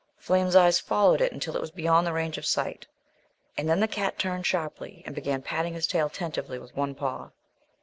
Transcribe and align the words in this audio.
Flame's 0.17 0.55
eyes 0.55 0.79
followed 0.79 1.21
it 1.21 1.31
until 1.31 1.55
it 1.55 1.61
was 1.61 1.69
beyond 1.69 2.07
the 2.07 2.11
range 2.11 2.39
of 2.39 2.45
sight, 2.47 2.87
and 3.55 3.69
then 3.69 3.81
the 3.81 3.87
cat 3.87 4.17
turned 4.17 4.47
sharply 4.47 5.03
and 5.05 5.13
began 5.13 5.43
patting 5.43 5.75
his 5.75 5.85
tail 5.85 6.09
tentatively 6.09 6.57
with 6.57 6.75
one 6.75 6.95
paw. 6.95 7.29